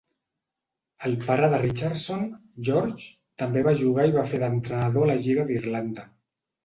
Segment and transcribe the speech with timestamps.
[1.09, 2.23] El pare de Richardson,
[2.69, 3.13] George,
[3.43, 6.09] també va jugar i va fer d'entrenador a la Lliga d'Irlanda.